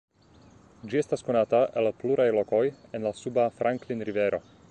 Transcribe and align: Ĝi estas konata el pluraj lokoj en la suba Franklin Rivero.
Ĝi 0.93 0.99
estas 1.01 1.23
konata 1.27 1.59
el 1.81 1.91
pluraj 2.01 2.27
lokoj 2.37 2.63
en 2.99 3.07
la 3.09 3.15
suba 3.23 3.47
Franklin 3.61 4.05
Rivero. 4.11 4.45